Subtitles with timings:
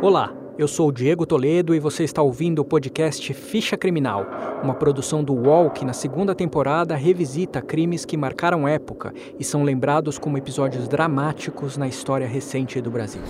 [0.00, 4.24] Olá, eu sou Diego Toledo e você está ouvindo o podcast Ficha Criminal,
[4.62, 9.64] uma produção do UOL que na segunda temporada revisita crimes que marcaram época e são
[9.64, 13.22] lembrados como episódios dramáticos na história recente do Brasil.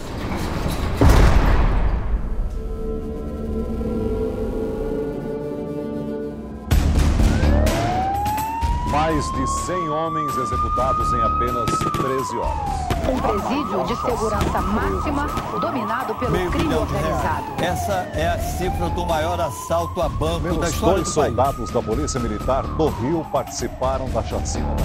[9.18, 13.08] Mais de 100 homens executados em apenas 13 horas.
[13.08, 15.26] Um presídio de segurança máxima
[15.60, 17.44] dominado pelo Meio crime organizado.
[17.60, 21.34] Essa é a cifra do maior assalto a banco da Menos história dois do país.
[21.34, 24.76] soldados da Polícia Militar do Rio participaram da chacina.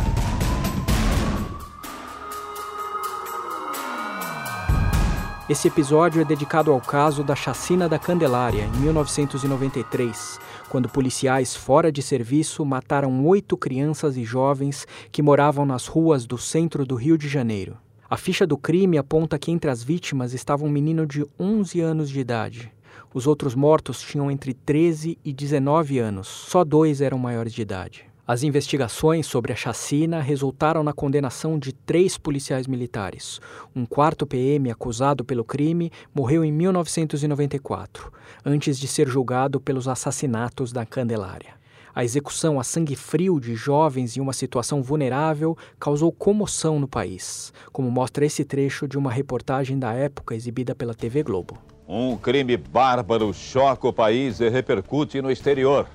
[5.48, 10.40] Esse episódio é dedicado ao caso da Chacina da Candelária, em 1993,
[10.74, 16.36] quando policiais fora de serviço mataram oito crianças e jovens que moravam nas ruas do
[16.36, 17.78] centro do Rio de Janeiro.
[18.10, 22.10] A ficha do crime aponta que entre as vítimas estava um menino de 11 anos
[22.10, 22.72] de idade.
[23.14, 28.13] Os outros mortos tinham entre 13 e 19 anos, só dois eram maiores de idade.
[28.26, 33.42] As investigações sobre a chacina resultaram na condenação de três policiais militares.
[33.76, 38.14] Um quarto PM acusado pelo crime morreu em 1994,
[38.46, 41.56] antes de ser julgado pelos assassinatos da Candelária.
[41.94, 47.52] A execução a sangue frio de jovens em uma situação vulnerável causou comoção no país,
[47.74, 51.58] como mostra esse trecho de uma reportagem da época exibida pela TV Globo.
[51.86, 55.90] Um crime bárbaro choca o país e repercute no exterior.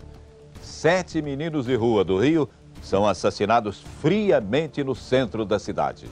[0.63, 2.49] Sete meninos de rua do Rio
[2.83, 6.07] são assassinados friamente no centro da cidade.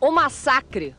[0.00, 0.94] O massacre.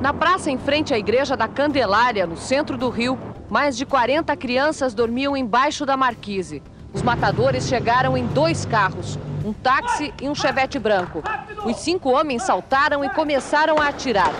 [0.00, 4.36] Na praça em frente à igreja da Candelária, no centro do Rio, mais de 40
[4.36, 6.62] crianças dormiam embaixo da marquise.
[6.92, 11.22] Os matadores chegaram em dois carros, um táxi e um chevette branco.
[11.64, 14.32] Os cinco homens saltaram e começaram a atirar.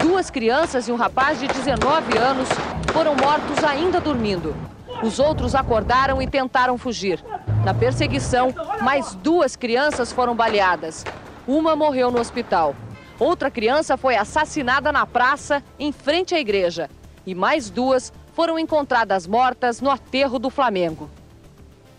[0.00, 2.48] Duas crianças e um rapaz de 19 anos
[2.92, 4.54] foram mortos ainda dormindo.
[5.02, 7.24] Os outros acordaram e tentaram fugir.
[7.64, 11.04] Na perseguição, mais duas crianças foram baleadas.
[11.46, 12.74] Uma morreu no hospital.
[13.18, 16.90] Outra criança foi assassinada na praça, em frente à igreja.
[17.24, 21.08] E mais duas foram encontradas mortas no aterro do Flamengo.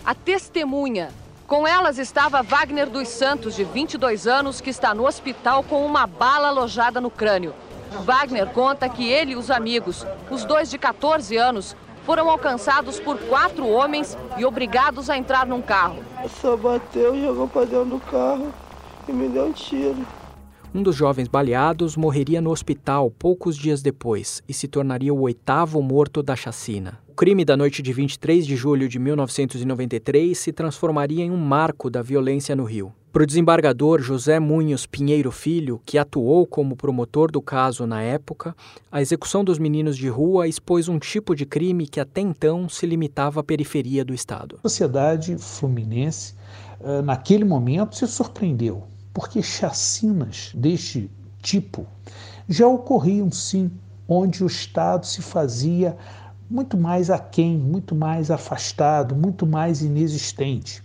[0.05, 1.09] A testemunha.
[1.47, 6.05] Com elas estava Wagner dos Santos, de 22 anos, que está no hospital com uma
[6.05, 7.55] bala alojada no crânio.
[8.03, 11.75] Wagner conta que ele e os amigos, os dois de 14 anos,
[12.09, 16.03] foram alcançados por quatro homens e obrigados a entrar num carro.
[16.41, 18.51] Só bateu, jogou pra dentro do carro
[19.07, 20.07] e me deu um tiro.
[20.73, 25.83] Um dos jovens baleados morreria no hospital poucos dias depois e se tornaria o oitavo
[25.83, 26.97] morto da chacina.
[27.19, 32.01] Crime da noite de 23 de julho de 1993 se transformaria em um marco da
[32.01, 32.93] violência no Rio.
[33.11, 38.55] Para o desembargador José Munhos Pinheiro Filho, que atuou como promotor do caso na época,
[38.89, 42.85] a execução dos meninos de rua expôs um tipo de crime que até então se
[42.85, 44.57] limitava à periferia do Estado.
[44.63, 46.35] A sociedade fluminense,
[46.79, 51.85] eh, naquele momento, se surpreendeu, porque chacinas deste tipo
[52.47, 53.69] já ocorriam sim,
[54.07, 55.97] onde o Estado se fazia
[56.49, 60.83] muito mais aquém, muito mais afastado, muito mais inexistente,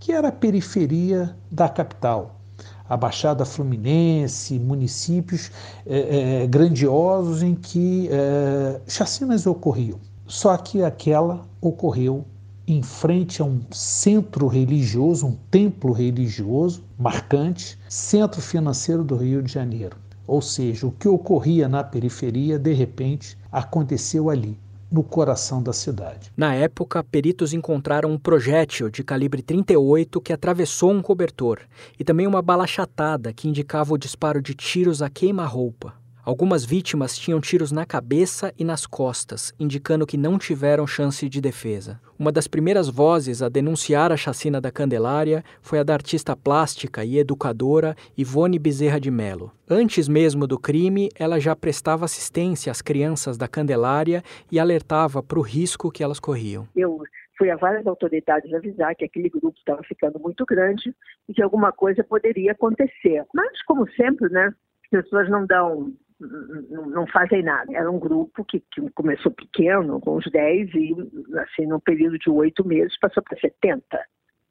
[0.00, 2.40] que era a periferia da capital.
[2.88, 5.50] A Baixada Fluminense, municípios
[5.86, 9.98] eh, eh, grandiosos em que eh, chacinas ocorriam.
[10.26, 12.26] Só que aquela ocorreu
[12.66, 19.52] em frente a um centro religioso, um templo religioso marcante, centro financeiro do Rio de
[19.52, 19.96] Janeiro.
[20.26, 24.58] Ou seja, o que ocorria na periferia, de repente, aconteceu ali,
[24.90, 26.32] no coração da cidade.
[26.36, 31.60] Na época, peritos encontraram um projétil de calibre 38 que atravessou um cobertor
[31.98, 36.03] e também uma bala chatada que indicava o disparo de tiros a queima-roupa.
[36.24, 41.38] Algumas vítimas tinham tiros na cabeça e nas costas, indicando que não tiveram chance de
[41.38, 42.00] defesa.
[42.18, 47.04] Uma das primeiras vozes a denunciar a chacina da Candelária foi a da artista plástica
[47.04, 49.52] e educadora Ivone Bezerra de Mello.
[49.68, 55.38] Antes mesmo do crime, ela já prestava assistência às crianças da Candelária e alertava para
[55.38, 56.66] o risco que elas corriam.
[56.74, 57.02] Eu
[57.36, 60.94] fui a várias autoridades avisar que aquele grupo estava ficando muito grande
[61.28, 63.24] e que alguma coisa poderia acontecer.
[63.34, 64.54] Mas, como sempre, né,
[64.84, 67.72] as pessoas não dão não, fazem nada.
[67.74, 70.94] Era um grupo que, que, começou pequeno, com uns 10, e
[71.38, 73.84] assim, num período de oito meses passou para 70.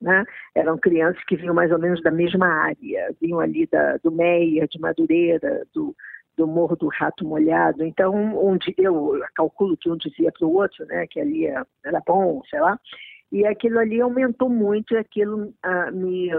[0.02, 0.26] Né?
[0.54, 4.68] Eram crianças que vinham mais ou menos da mesma área, vinham ali da, do Meia,
[4.68, 5.96] de Madureira, do,
[6.36, 7.84] do Morro do Rato Molhado.
[7.86, 12.42] Então, um, eu calculo que um dizia para o outro né, que ali era bom,
[12.50, 12.78] sei lá,
[13.34, 16.30] E aquilo ali aumentou muito e aquilo uh, me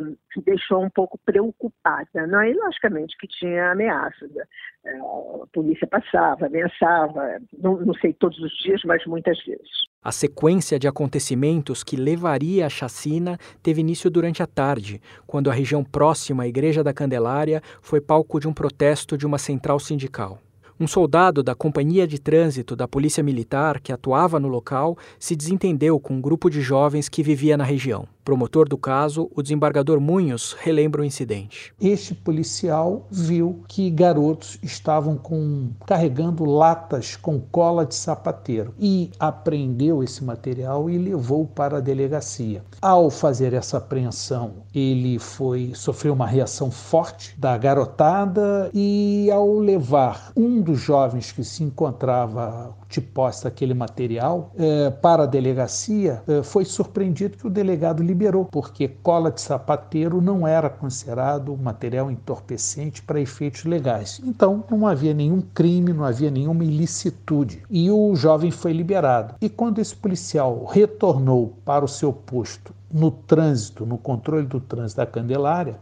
[0.47, 2.25] deixou um pouco preocupada.
[2.29, 2.41] Não?
[2.45, 4.31] E, logicamente, que tinha ameaças.
[4.31, 9.69] Uh, a polícia passava, ameaçava, não, não sei todos os dias, mas muitas vezes.
[10.05, 15.53] A sequência de acontecimentos que levaria à chacina teve início durante a tarde, quando a
[15.53, 20.39] região próxima à Igreja da Candelária foi palco de um protesto de uma central sindical.
[20.79, 26.01] Um soldado da Companhia de Trânsito da Polícia Militar, que atuava no local, se desentendeu
[26.01, 28.09] com um grupo de jovens que vivia na região.
[28.25, 31.75] Promotor do caso, o desembargador Munhos relembra o incidente.
[31.79, 40.03] Este policial viu que garotos estavam com, carregando latas com cola de sapateiro e apreendeu
[40.03, 42.65] esse material e levou para a delegacia.
[42.81, 50.33] Ao fazer essa apreensão, ele foi sofreu uma reação forte da garotada e ao levar
[50.35, 56.43] um dos jovens que se encontrava de posse daquele material eh, para a delegacia, eh,
[56.43, 63.03] foi surpreendido que o delegado liberou, porque cola de sapateiro não era considerado material entorpecente
[63.03, 64.21] para efeitos legais.
[64.25, 67.63] Então, não havia nenhum crime, não havia nenhuma ilicitude.
[67.69, 69.35] E o jovem foi liberado.
[69.41, 75.01] E quando esse policial retornou para o seu posto no trânsito, no controle do trânsito
[75.01, 75.81] da Candelária,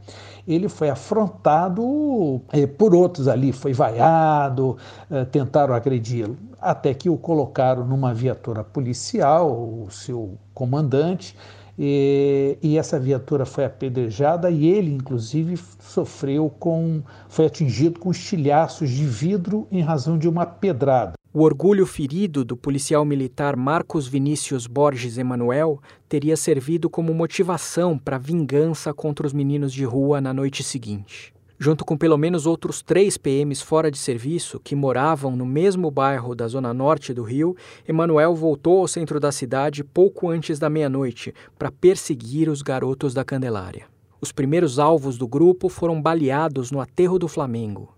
[0.49, 4.79] ele foi afrontado eh, por outros ali, foi vaiado,
[5.11, 11.37] eh, tentaram agredi-lo, até que o colocaram numa viatura policial, o seu comandante,
[11.79, 18.91] e, e, essa viatura foi apedrejada e ele, inclusive, sofreu com, foi atingido com estilhaços
[18.91, 21.15] de vidro em razão de uma pedrada.
[21.33, 28.19] O orgulho ferido do policial militar Marcos Vinícius Borges Emanuel teria servido como motivação para
[28.19, 31.33] vingança contra os meninos de rua na noite seguinte.
[31.65, 36.35] Junto com pelo menos outros três PMs fora de serviço que moravam no mesmo bairro
[36.35, 37.57] da zona norte do Rio,
[37.87, 43.25] Emanuel voltou ao centro da cidade pouco antes da meia-noite para perseguir os garotos da
[43.25, 43.87] Candelária.
[44.21, 47.95] Os primeiros alvos do grupo foram baleados no aterro do Flamengo,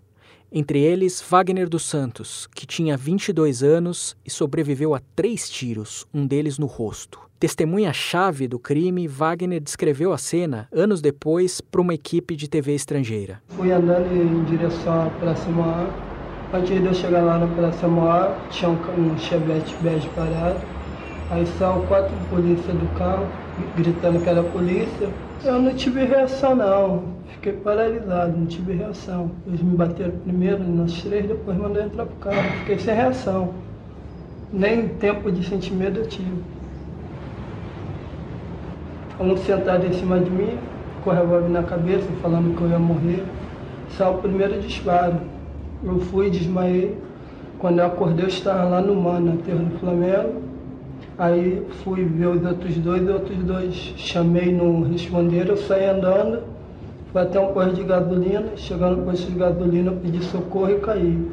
[0.57, 6.25] entre eles, Wagner dos Santos, que tinha 22 anos e sobreviveu a três tiros, um
[6.25, 7.19] deles no rosto.
[7.37, 13.41] Testemunha-chave do crime, Wagner descreveu a cena, anos depois, para uma equipe de TV estrangeira.
[13.49, 15.93] Fui andando em direção à Praça Moá.
[16.53, 20.61] Antes de eu chegar lá na Praça Moá, tinha um, um chevette bege parado.
[21.31, 23.27] Aí são quatro polícias do carro,
[23.75, 25.09] gritando que era polícia.
[25.43, 27.15] Eu não tive reação, não
[27.45, 29.31] fiquei paralisado, não tive reação.
[29.45, 32.49] Eles me bateram primeiro nas três, depois mandaram entrar pro carro.
[32.59, 33.53] Fiquei sem reação.
[34.51, 36.41] Nem tempo de sentir medo eu tive.
[39.19, 40.57] Um sentado em cima de mim,
[41.03, 43.23] com o revólver na cabeça, falando que eu ia morrer.
[43.97, 45.17] Saiu o primeiro disparo.
[45.83, 46.97] Eu fui, desmaiei.
[47.59, 50.41] Quando eu acordei, eu estava lá no Mano, na terra do Flamengo.
[51.17, 56.43] Aí fui ver os outros dois, e outros dois chamei, não responderam, saí andando.
[57.11, 61.31] Fui até um posto de gasolina, chegando no posto de gasolina, pedi socorro e caí.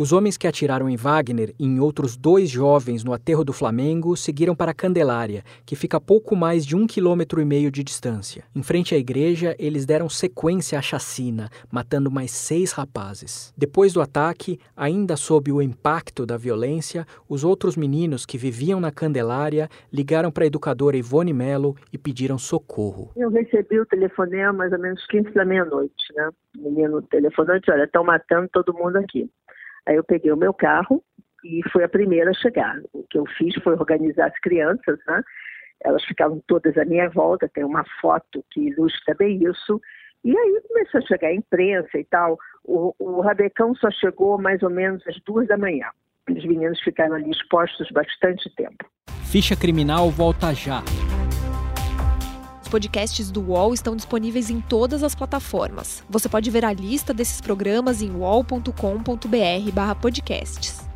[0.00, 4.16] Os homens que atiraram em Wagner e em outros dois jovens no aterro do Flamengo
[4.16, 8.44] seguiram para Candelária, que fica a pouco mais de um quilômetro e meio de distância.
[8.56, 13.52] Em frente à igreja, eles deram sequência à chacina, matando mais seis rapazes.
[13.54, 18.90] Depois do ataque, ainda sob o impacto da violência, os outros meninos que viviam na
[18.90, 23.10] Candelária ligaram para a educadora Ivone Melo e pediram socorro.
[23.14, 26.30] Eu recebi o telefonema mais ou menos 15 da meia-noite, né?
[26.58, 29.28] O menino telefonante, olha, estão matando todo mundo aqui.
[29.86, 31.02] Aí eu peguei o meu carro
[31.44, 32.78] e fui a primeira a chegar.
[32.92, 35.22] O que eu fiz foi organizar as crianças, né?
[35.82, 39.80] Elas ficavam todas à minha volta, tem uma foto que ilustra bem isso.
[40.22, 42.38] E aí começou a chegar a imprensa e tal.
[42.64, 45.86] O, o Rabecão só chegou mais ou menos às duas da manhã.
[46.28, 48.84] Os meninos ficaram ali expostos bastante tempo.
[49.24, 50.82] Ficha Criminal volta já
[52.70, 56.02] podcasts do UOL estão disponíveis em todas as plataformas.
[56.08, 60.88] Você pode ver a lista desses programas em uol.com.br/podcasts.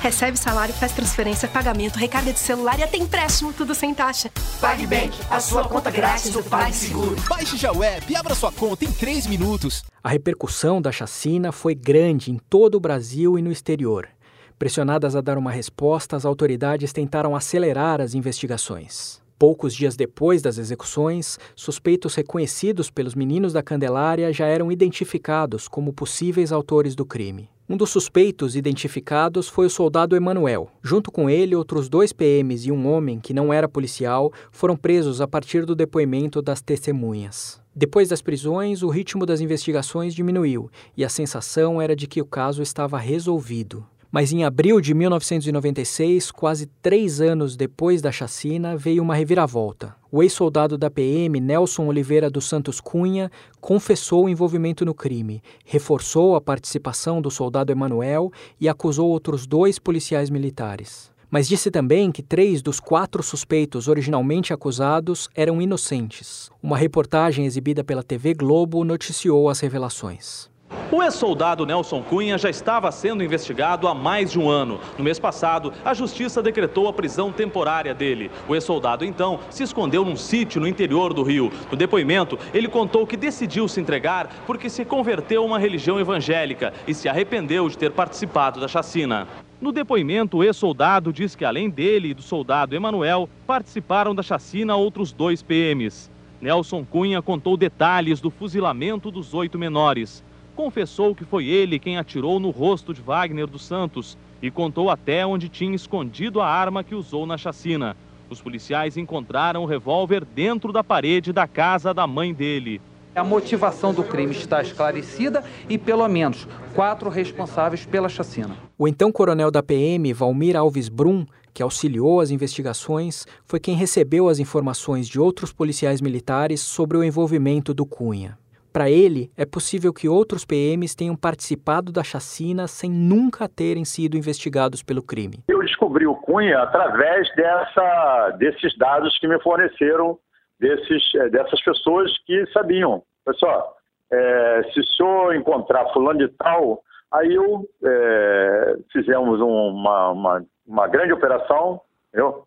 [0.00, 4.30] Recebe salário, faz transferência, pagamento, recarga de celular e até empréstimo, tudo sem taxa.
[4.60, 7.16] PagBank, a sua conta grátis do PagSeguro.
[7.28, 9.82] Baixe já o app e abra sua conta em 3 minutos.
[10.04, 14.08] A repercussão da chacina foi grande em todo o Brasil e no exterior.
[14.58, 19.20] Pressionadas a dar uma resposta, as autoridades tentaram acelerar as investigações.
[19.38, 25.92] Poucos dias depois das execuções, suspeitos reconhecidos pelos meninos da Candelária já eram identificados como
[25.92, 27.50] possíveis autores do crime.
[27.68, 30.70] Um dos suspeitos identificados foi o soldado Emanuel.
[30.82, 35.20] Junto com ele, outros dois PMs e um homem que não era policial foram presos
[35.20, 37.60] a partir do depoimento das testemunhas.
[37.74, 42.26] Depois das prisões, o ritmo das investigações diminuiu e a sensação era de que o
[42.26, 43.84] caso estava resolvido.
[44.16, 49.94] Mas em abril de 1996, quase três anos depois da chacina, veio uma reviravolta.
[50.10, 53.30] O ex-soldado da PM, Nelson Oliveira dos Santos Cunha,
[53.60, 59.78] confessou o envolvimento no crime, reforçou a participação do soldado Emanuel e acusou outros dois
[59.78, 61.12] policiais militares.
[61.30, 66.50] Mas disse também que três dos quatro suspeitos originalmente acusados eram inocentes.
[66.62, 70.48] Uma reportagem exibida pela TV Globo noticiou as revelações.
[70.92, 74.78] O ex-soldado Nelson Cunha já estava sendo investigado há mais de um ano.
[74.96, 78.30] No mês passado, a justiça decretou a prisão temporária dele.
[78.48, 81.50] O ex-soldado, então, se escondeu num sítio no interior do Rio.
[81.72, 86.72] No depoimento, ele contou que decidiu se entregar porque se converteu a uma religião evangélica
[86.86, 89.26] e se arrependeu de ter participado da chacina.
[89.60, 94.76] No depoimento, o ex-soldado diz que, além dele e do soldado Emanuel, participaram da chacina
[94.76, 96.08] outros dois PMs.
[96.40, 100.24] Nelson Cunha contou detalhes do fuzilamento dos oito menores
[100.56, 105.24] confessou que foi ele quem atirou no rosto de Wagner dos Santos e contou até
[105.24, 107.94] onde tinha escondido a arma que usou na chacina.
[108.28, 112.80] Os policiais encontraram o revólver dentro da parede da casa da mãe dele.
[113.14, 118.56] A motivação do crime está esclarecida e pelo menos quatro responsáveis pela chacina.
[118.76, 124.28] O então coronel da PM, Valmir Alves Brum, que auxiliou as investigações, foi quem recebeu
[124.28, 128.36] as informações de outros policiais militares sobre o envolvimento do Cunha.
[128.76, 134.18] Para ele, é possível que outros PMs tenham participado da chacina sem nunca terem sido
[134.18, 135.42] investigados pelo crime.
[135.48, 140.18] Eu descobri o Cunha através dessa, desses dados que me forneceram
[140.60, 143.02] desses, eh, dessas pessoas que sabiam.
[143.24, 143.76] Pessoal,
[144.12, 150.86] é, se o senhor encontrar fulano de tal, aí eu é, fizemos uma, uma, uma,
[150.86, 152.44] grande operação, entendeu?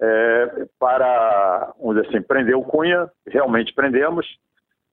[0.00, 4.26] É, para, vamos dizer assim, prender o Cunha, realmente prendemos,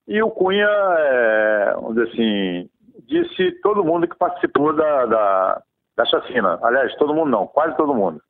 [0.07, 2.69] e o Cunha, é, vamos dizer assim,
[3.07, 5.61] disse todo mundo que participou da, da,
[5.97, 6.59] da chacina.
[6.61, 8.21] Aliás, todo mundo não, quase todo mundo.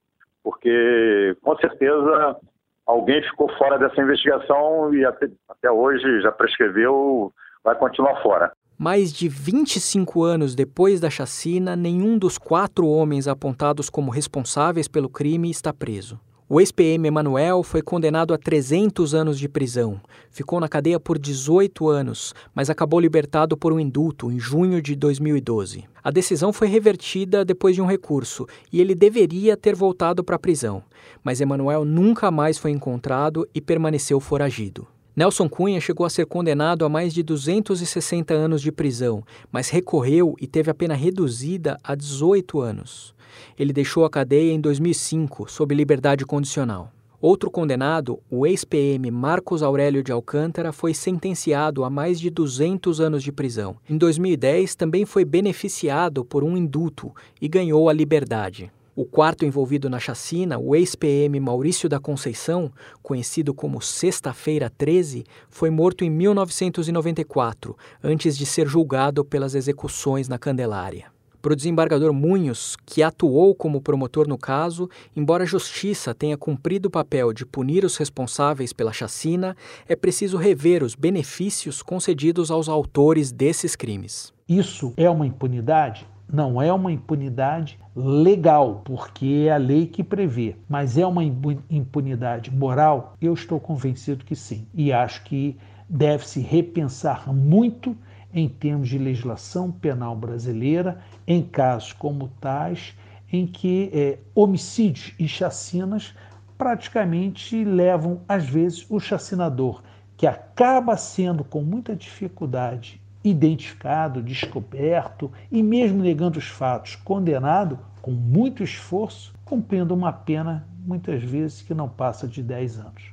[0.44, 2.38] Porque, com certeza,
[2.86, 8.52] alguém ficou fora dessa investigação e até, até hoje já prescreveu, vai continuar fora.
[8.78, 15.10] Mais de 25 anos depois da chacina, nenhum dos quatro homens apontados como responsáveis pelo
[15.10, 16.20] crime está preso.
[16.56, 20.00] O ex-PM Emanuel foi condenado a 300 anos de prisão.
[20.32, 24.96] Ficou na cadeia por 18 anos, mas acabou libertado por um indulto em junho de
[24.96, 25.84] 2012.
[26.02, 30.40] A decisão foi revertida depois de um recurso e ele deveria ter voltado para a
[30.40, 30.82] prisão,
[31.22, 34.88] mas Emanuel nunca mais foi encontrado e permaneceu foragido.
[35.16, 40.36] Nelson Cunha chegou a ser condenado a mais de 260 anos de prisão, mas recorreu
[40.42, 43.16] e teve a pena reduzida a 18 anos.
[43.58, 46.92] Ele deixou a cadeia em 2005, sob liberdade condicional.
[47.22, 53.24] Outro condenado, o ex-PM Marcos Aurélio de Alcântara, foi sentenciado a mais de 200 anos
[53.24, 53.78] de prisão.
[53.90, 58.70] Em 2010, também foi beneficiado por um indulto e ganhou a liberdade.
[58.98, 62.72] O quarto envolvido na chacina, o ex-PM Maurício da Conceição,
[63.04, 70.38] conhecido como Sexta-feira 13, foi morto em 1994, antes de ser julgado pelas execuções na
[70.38, 71.08] Candelária.
[71.42, 76.88] Para o desembargador Munhos, que atuou como promotor no caso, embora a justiça tenha cumprido
[76.88, 79.58] o papel de punir os responsáveis pela chacina,
[79.90, 84.34] é preciso rever os benefícios concedidos aos autores desses crimes.
[84.48, 86.08] Isso é uma impunidade?
[86.32, 92.52] Não é uma impunidade legal, porque é a lei que prevê, mas é uma impunidade
[92.54, 93.14] moral?
[93.22, 94.68] Eu estou convencido que sim.
[94.74, 97.96] E acho que deve-se repensar muito
[98.34, 102.94] em termos de legislação penal brasileira, em casos como tais,
[103.32, 106.14] em que é, homicídios e chacinas
[106.58, 109.82] praticamente levam, às vezes, o chacinador,
[110.18, 118.12] que acaba sendo com muita dificuldade identificado, descoberto e, mesmo negando os fatos, condenado com
[118.12, 123.04] muito esforço, cumprindo uma pena, muitas vezes, que não passa de 10 anos.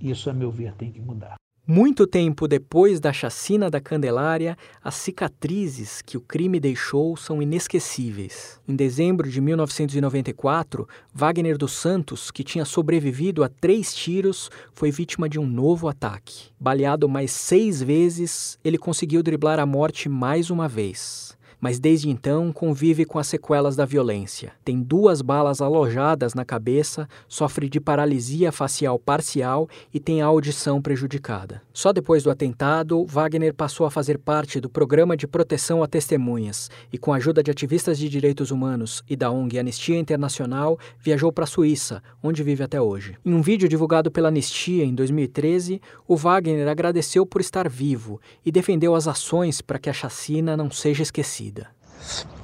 [0.00, 1.34] Isso, a meu ver, tem que mudar.
[1.66, 8.60] Muito tempo depois da chacina da Candelária, as cicatrizes que o crime deixou são inesquecíveis.
[8.66, 15.28] Em dezembro de 1994, Wagner dos Santos, que tinha sobrevivido a três tiros, foi vítima
[15.28, 16.48] de um novo ataque.
[16.58, 22.52] Baleado mais seis vezes, ele conseguiu driblar a morte mais uma vez mas desde então
[22.52, 24.52] convive com as sequelas da violência.
[24.64, 30.80] Tem duas balas alojadas na cabeça, sofre de paralisia facial parcial e tem a audição
[30.80, 31.62] prejudicada.
[31.72, 36.70] Só depois do atentado, Wagner passou a fazer parte do programa de proteção a testemunhas
[36.92, 41.32] e, com a ajuda de ativistas de direitos humanos e da ONG Anistia Internacional, viajou
[41.32, 43.16] para a Suíça, onde vive até hoje.
[43.24, 48.52] Em um vídeo divulgado pela Anistia em 2013, o Wagner agradeceu por estar vivo e
[48.52, 51.49] defendeu as ações para que a chacina não seja esquecida.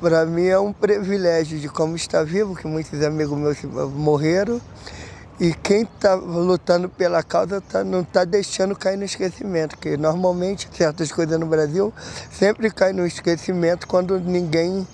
[0.01, 4.61] Para mim é um privilégio de como estar vivo, que muitos amigos meus morreram.
[5.39, 10.69] E quem está lutando pela causa tá, não está deixando cair no esquecimento, porque normalmente
[10.73, 11.93] certas coisas no Brasil
[12.31, 14.87] sempre caem no esquecimento quando ninguém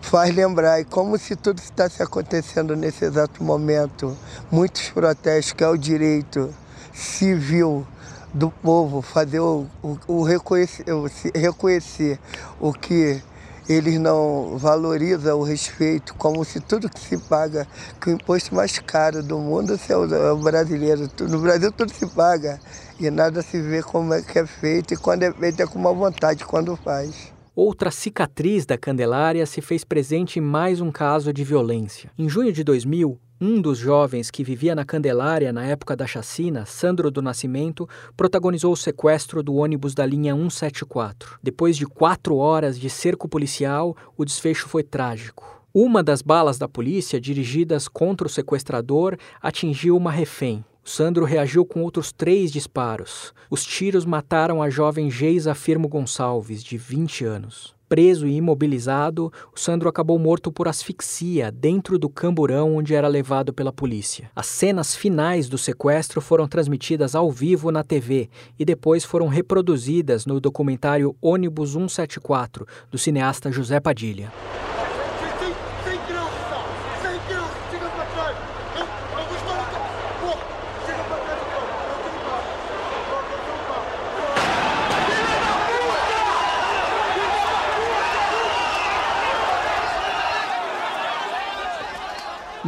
[0.00, 0.80] faz lembrar.
[0.80, 4.16] E como se tudo estivesse acontecendo nesse exato momento,
[4.50, 6.54] muitos protestos, que é o direito
[6.92, 7.86] civil
[8.32, 12.18] do povo, fazer o, o, o reconhecer, o, reconhecer
[12.58, 13.22] o que
[13.68, 17.66] eles não valorizam o respeito, como se tudo que se paga,
[18.00, 21.08] que o imposto mais caro do mundo é o brasileiro.
[21.20, 22.58] No Brasil tudo se paga
[22.98, 25.78] e nada se vê como é que é feito e quando é feito é com
[25.78, 27.32] uma vontade quando faz.
[27.54, 32.10] Outra cicatriz da Candelária se fez presente em mais um caso de violência.
[32.16, 36.66] Em junho de 2000, um dos jovens que vivia na Candelária na época da chacina,
[36.66, 41.38] Sandro do Nascimento, protagonizou o sequestro do ônibus da linha 174.
[41.42, 45.62] Depois de quatro horas de cerco policial, o desfecho foi trágico.
[45.72, 50.64] Uma das balas da polícia, dirigidas contra o sequestrador, atingiu uma refém.
[50.82, 53.32] Sandro reagiu com outros três disparos.
[53.50, 57.77] Os tiros mataram a jovem Geisa Firmo Gonçalves, de 20 anos.
[57.88, 63.52] Preso e imobilizado, o Sandro acabou morto por asfixia dentro do camburão onde era levado
[63.52, 64.30] pela polícia.
[64.36, 68.28] As cenas finais do sequestro foram transmitidas ao vivo na TV
[68.58, 74.30] e depois foram reproduzidas no documentário Ônibus 174, do cineasta José Padilha.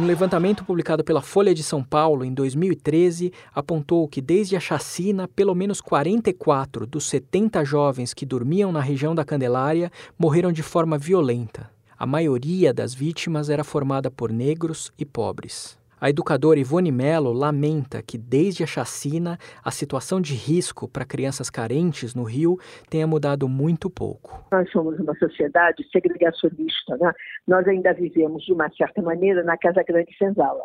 [0.01, 5.27] Um levantamento publicado pela Folha de São Paulo em 2013 apontou que, desde a chacina,
[5.27, 10.97] pelo menos 44 dos 70 jovens que dormiam na região da Candelária morreram de forma
[10.97, 11.69] violenta.
[11.99, 15.77] A maioria das vítimas era formada por negros e pobres.
[16.03, 21.47] A educadora Ivone Mello lamenta que, desde a chacina, a situação de risco para crianças
[21.47, 22.57] carentes no Rio
[22.89, 24.43] tenha mudado muito pouco.
[24.51, 27.13] Nós somos uma sociedade segregacionista, né?
[27.47, 30.63] Nós ainda vivemos, de uma certa maneira, na Casa Grande Senzala.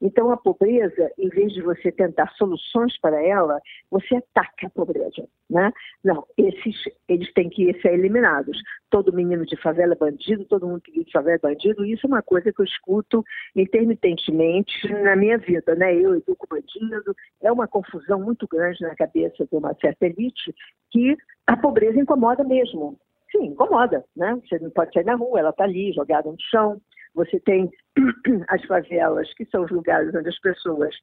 [0.00, 5.26] Então, a pobreza, em vez de você tentar soluções para ela, você ataca a pobreza.
[5.48, 5.72] Né?
[6.04, 6.76] Não, esses
[7.08, 8.58] eles têm que ser eliminados.
[8.90, 11.84] Todo menino de favela é bandido, todo mundo que vive de favela é bandido.
[11.84, 15.74] Isso é uma coisa que eu escuto intermitentemente na minha vida.
[15.74, 15.94] Né?
[15.94, 17.14] Eu educo bandido.
[17.42, 20.54] É uma confusão muito grande na cabeça de uma certa elite
[20.90, 22.98] que a pobreza incomoda mesmo.
[23.30, 24.04] Sim, incomoda.
[24.14, 24.38] Né?
[24.46, 26.80] Você não pode sair na rua, ela está ali, jogada no chão.
[27.16, 27.70] Você tem
[28.48, 30.94] as favelas, que são os lugares onde as pessoas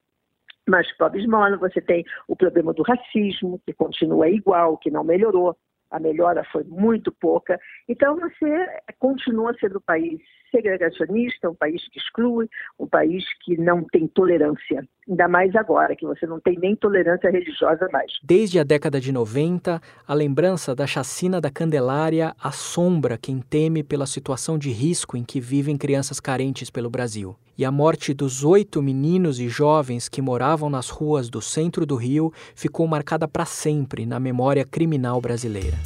[0.69, 1.57] mais pobres moram.
[1.57, 5.57] Você tem o problema do racismo, que continua igual, que não melhorou.
[5.89, 7.59] A melhora foi muito pouca.
[7.89, 8.67] Então, você
[8.99, 10.21] continua sendo um país
[10.53, 12.47] segregacionista, um país que exclui,
[12.79, 14.87] um país que não tem tolerância.
[15.09, 18.11] Ainda mais agora, que você não tem nem tolerância religiosa mais.
[18.23, 24.05] Desde a década de 90, a lembrança da chacina da Candelária assombra quem teme pela
[24.05, 27.35] situação de risco em que vivem crianças carentes pelo Brasil.
[27.57, 31.95] E a morte dos oito meninos e jovens que moravam nas ruas do centro do
[31.95, 35.77] Rio ficou marcada para sempre na memória criminal brasileira.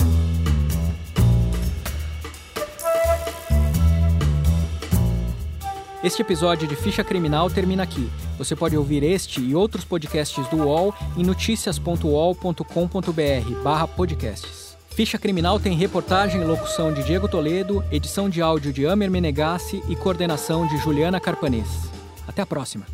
[6.07, 8.09] Este episódio de Ficha Criminal termina aqui.
[8.37, 14.77] Você pode ouvir este e outros podcasts do UOL em noticias.uol.com.br podcasts.
[14.89, 19.83] Ficha Criminal tem reportagem e locução de Diego Toledo, edição de áudio de Amer Menegassi
[19.89, 21.67] e coordenação de Juliana Carpanês.
[22.25, 22.85] Até a próxima.